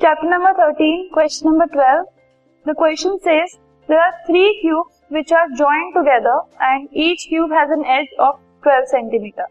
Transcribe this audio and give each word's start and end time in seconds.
Chapter 0.00 0.30
number 0.30 0.54
13, 0.54 1.10
question 1.12 1.50
number 1.50 1.66
12. 1.66 2.06
The 2.66 2.74
question 2.74 3.18
says 3.20 3.58
there 3.88 4.00
are 4.00 4.14
three 4.26 4.58
cubes 4.62 5.02
which 5.10 5.30
are 5.30 5.46
joined 5.54 5.92
together 5.94 6.36
and 6.58 6.88
each 6.90 7.26
cube 7.28 7.50
has 7.50 7.68
an 7.68 7.84
edge 7.86 8.08
of 8.18 8.38
12 8.64 8.88
centimeter. 8.88 9.44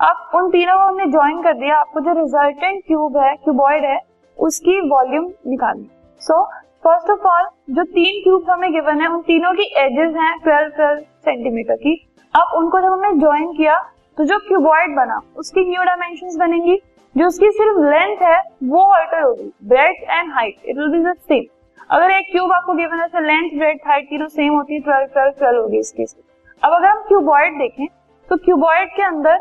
अब 0.00 0.30
उन 0.34 0.50
तीनों 0.50 0.76
को 0.78 0.84
हमने 0.84 1.06
join 1.10 1.42
कर 1.42 1.54
दिया 1.58 1.78
आपको 1.78 2.00
जो 2.00 2.12
रिजल्टेंट 2.20 2.82
क्यूब 2.86 3.16
है 3.18 3.34
क्यूबॉइड 3.44 3.84
है 3.84 3.98
उसकी 4.38 4.80
वॉल्यूम 4.88 5.28
निकालनी 5.50 5.88
सो 6.22 6.42
फ़र्स्ट 6.84 7.10
ऑफ़ 7.10 7.26
ऑल 7.28 7.48
जो 7.76 7.84
तीन 7.98 8.22
क्यूब 8.24 8.50
हमें 8.50 8.72
गिवन 8.72 9.00
है 9.00 9.08
उन 9.14 9.22
तीनों 9.28 9.52
की 9.60 9.70
एजेस 9.84 10.14
हैं 10.22 10.32
12 10.48 10.74
12 10.80 11.00
सेंटीमीटर 11.30 11.76
की 11.86 12.00
अब 12.34 12.58
उनको 12.58 12.80
जब 12.80 12.92
हमने 12.92 13.18
ज्वाइन 13.20 13.52
किया 13.56 13.78
तो 14.18 14.24
जो 14.24 14.38
क्यूबॉइड 14.48 14.96
बना 14.96 15.20
उसकी 15.38 15.70
न्यू 15.70 15.82
डायमेंशन 15.90 16.38
बनेंगी 16.38 16.78
जो 17.16 17.26
उसकी 17.26 17.50
सिर्फ़ 17.50 17.78
लेंथ 17.82 18.22
है, 18.22 18.38
वो 18.64 18.82
अल्टर 18.94 19.22
होगी। 19.22 19.50
Breadth 19.68 20.02
and 20.02 20.32
height 20.32 20.56
it 20.64 20.76
will 20.78 20.88
be 20.88 21.02
the 21.02 21.14
same 21.18 21.44
अगर 21.90 22.10
एक 22.10 22.30
क्यूब 22.32 22.52
आपको 22.52 22.72
गिवन 22.74 23.00
है 23.00 23.24
लेंथ 23.26 23.58
ब्रेड 23.58 23.80
हाइट 23.86 24.08
तीनों 24.08 24.26
सेम 24.28 24.54
होती 24.54 24.74
है 24.74 24.80
ट्वेल्व 24.80 25.06
ट्वेल्व 25.06 25.32
ट्वेल्व 25.38 25.60
होगी 25.60 25.78
इस 25.78 25.92
केस 25.92 26.16
अब 26.62 26.72
अगर 26.72 26.86
हम 26.86 27.02
क्यूबॉइड 27.08 27.58
देखें 27.58 27.86
तो 28.28 28.36
क्यूबॉइड 28.36 28.88
के 28.96 29.02
अंदर 29.02 29.38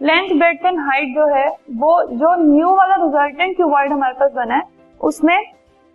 लेंथ 0.00 0.28
ब्रेड 0.38 0.64
एंड 0.66 0.80
हाइट 0.80 1.14
जो 1.14 1.26
है, 1.34 1.48
वो 1.72 2.02
जो 2.12 2.34
न्यू 2.42 2.74
वाला 2.76 2.96
रिजल्टेंट 2.96 3.56
क्यूबॉइड 3.56 3.92
हमारे 3.92 4.14
पास 4.14 4.32
बना 4.32 4.54
है, 4.54 4.62
उसमें 5.00 5.52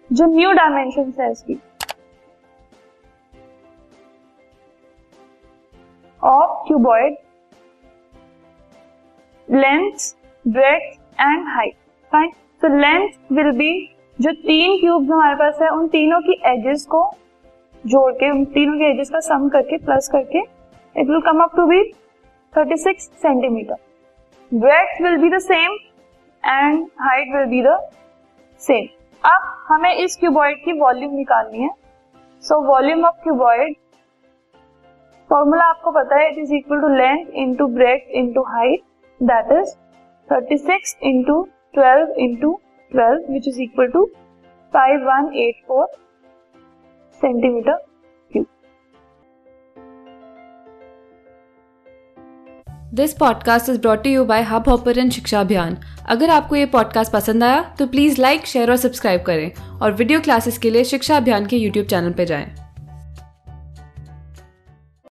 जो 0.09 0.25
न्यू 0.27 0.52
डायमेंशन 0.53 1.13
है 1.20 1.31
इसकी। 1.31 1.59
Of 6.22 6.67
cuboid 6.67 7.17
length 9.48 10.16
breadth 10.45 10.92
and 11.22 11.47
height 11.47 11.73
fine 12.11 12.31
तो 12.61 12.67
लेंथ 12.77 13.09
विल 13.31 13.52
बी 13.58 13.72
जो 14.19 14.31
तीन 14.31 14.80
क्यूब्स 14.80 15.09
हमारे 15.11 15.36
पास 15.36 15.58
है, 15.61 15.69
उन 15.69 15.88
तीनों 15.88 16.19
की 16.22 16.33
एजेस 16.47 16.86
को 16.86 17.09
जोड़ 17.83 18.11
के, 18.14 18.30
उन 18.31 18.44
तीनों 18.45 18.77
के 18.80 18.89
एजेस 18.91 19.09
का 19.09 19.19
सम 19.19 19.47
करके 19.49 19.77
प्लस 19.86 20.09
करके 20.11 20.39
it 20.95 21.08
will 21.09 21.22
come 21.22 21.42
up 21.44 21.55
to 21.55 21.66
be 21.67 21.81
36 22.53 22.99
centimetre 23.22 23.75
breadth 24.52 25.02
will 25.02 25.17
be 25.17 25.30
the 25.30 25.38
same 25.42 25.77
and 26.44 26.86
height 27.02 27.36
will 27.36 27.45
be 27.45 27.61
the 27.64 27.77
same 28.61 28.88
अब 29.23 29.42
हमें 29.67 29.94
इस 29.94 30.16
क्यूबॉइड 30.16 30.64
की 30.66 30.73
वॉल्यूम 30.80 31.14
निकालनी 31.16 31.59
है. 31.59 31.69
So 32.44 32.61
volume 32.64 33.05
of 33.05 33.23
cuboid 33.23 33.75
formula 35.30 35.66
आपको 35.66 35.92
पता 35.92 36.17
है 36.19 36.31
it 36.31 36.38
is 36.38 36.53
equal 36.55 36.81
to 36.81 36.88
length 36.88 37.25
into 37.36 37.67
breadth 37.75 38.09
into 38.22 38.42
height 38.47 38.81
that 39.19 39.52
is 39.59 39.75
36 40.31 40.95
into 41.01 41.49
12 41.73 42.09
into 42.17 42.59
12 42.91 43.17
which 43.27 43.47
is 43.47 43.59
equal 43.59 43.89
to 43.91 44.03
5184 44.73 45.87
centimetre 47.21 47.77
cube 48.31 48.45
this 52.93 53.13
podcast 53.13 53.69
is 53.69 53.81
brought 53.81 54.07
you 54.07 54.25
by 54.25 54.41
Hub 54.41 54.69
Hopper 54.69 55.09
Shiksha 55.09 55.39
Abhiyan 55.39 55.77
अगर 56.09 56.29
आपको 56.29 56.55
ये 56.55 56.65
podcast 56.65 57.13
पसंद 57.13 57.43
आया 57.43 57.75
तो 57.79 57.87
please 57.87 58.21
like 58.21 58.45
share 58.45 58.71
और 58.71 58.77
subscribe 58.77 59.21
करें 59.21 59.52
और 59.81 59.91
video 59.91 60.19
classes 60.19 60.57
के 60.57 60.69
लिए 60.69 60.83
शिक्षा 60.83 61.17
अभियान 61.17 61.45
के 61.45 61.57
यूट्यूब 61.57 61.85
चैनल 61.85 62.13
पर 62.13 62.23
जाएँ। 62.23 62.61